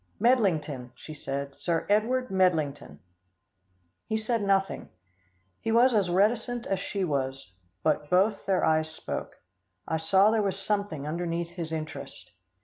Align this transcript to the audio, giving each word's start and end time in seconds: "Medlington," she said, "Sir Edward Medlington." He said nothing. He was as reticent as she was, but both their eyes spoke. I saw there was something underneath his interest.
"Medlington," 0.19 0.89
she 0.95 1.13
said, 1.13 1.53
"Sir 1.55 1.85
Edward 1.87 2.31
Medlington." 2.31 2.97
He 4.07 4.17
said 4.17 4.41
nothing. 4.41 4.89
He 5.59 5.71
was 5.71 5.93
as 5.93 6.09
reticent 6.09 6.65
as 6.65 6.79
she 6.79 7.03
was, 7.03 7.53
but 7.83 8.09
both 8.09 8.47
their 8.47 8.65
eyes 8.65 8.89
spoke. 8.89 9.35
I 9.87 9.97
saw 9.97 10.31
there 10.31 10.41
was 10.41 10.57
something 10.57 11.07
underneath 11.07 11.49
his 11.51 11.71
interest. 11.71 12.31